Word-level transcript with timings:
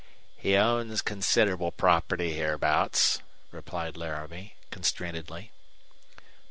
"He 0.35 0.55
owns 0.57 1.03
considerable 1.03 1.71
property 1.71 2.33
hereabouts," 2.33 3.19
replied 3.51 3.95
Laramie, 3.95 4.55
constrainedly. 4.71 5.51